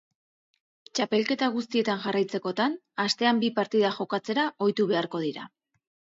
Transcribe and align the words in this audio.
Txapelketa 0.99 1.49
guztietan 1.57 2.01
jarraitzekotan, 2.05 2.79
astean 3.05 3.43
bi 3.45 3.53
partida 3.61 3.93
jokatzera 4.01 4.49
ohitu 4.69 4.89
beharko 4.95 5.25
dira. 5.29 5.47